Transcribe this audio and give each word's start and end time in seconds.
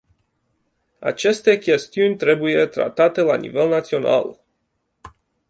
Aceste 1.01 1.57
chestiuni 1.59 2.15
trebuie 2.15 2.65
tratate 2.67 3.21
la 3.21 3.35
nivel 3.37 3.69
național. 3.69 4.41